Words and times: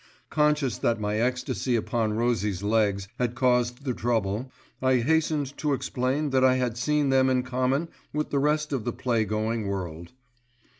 Conscious 0.31 0.79
that 0.79 0.99
my 0.99 1.19
ecstasy 1.19 1.75
upon 1.75 2.13
Rosie's 2.13 2.63
legs 2.63 3.07
had 3.19 3.35
caused 3.35 3.83
the 3.85 3.93
trouble, 3.93 4.51
I 4.81 4.97
hastened 4.97 5.55
to 5.59 5.73
explain 5.73 6.31
that 6.31 6.43
I 6.43 6.55
had 6.55 6.75
seen 6.75 7.09
them 7.09 7.29
in 7.29 7.43
common 7.43 7.87
with 8.11 8.31
the 8.31 8.39
rest 8.39 8.73
of 8.73 8.83
the 8.83 8.93
play 8.93 9.25
going 9.25 9.67
world. 9.67 10.13